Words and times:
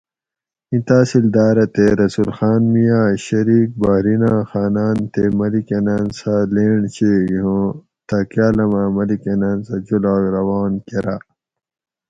اِیں 0.71 0.81
تحصیلداۤرہ 0.87 1.65
تے 1.75 1.85
رسول 2.01 2.29
خان 2.37 2.61
میاۤں 2.73 3.09
شریک 3.25 3.69
بحریناۤں 3.81 4.41
خاناۤن 4.49 4.97
تے 5.13 5.23
ملیکاۤناۤن 5.37 6.05
سہ 6.19 6.33
لینڑ 6.53 6.81
چیگ 6.95 7.29
ھوں 7.43 7.67
تھہ 8.07 8.19
کاۤلاۤماۤں 8.31 8.89
ملیکاۤناۤن 8.95 9.57
سہ 9.67 9.75
جولاگ 9.87 10.23
روان 10.35 10.71
کۤراۤ 10.87 11.21